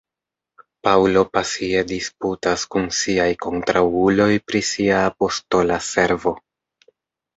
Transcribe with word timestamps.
Paŭlo 0.85 1.21
pasie 1.37 1.83
disputas 1.91 2.63
kun 2.75 2.89
siaj 3.01 3.29
kontraŭuloj 3.47 4.31
pri 4.49 4.63
sia 4.73 5.07
apostola 5.11 5.79
servo. 5.93 6.35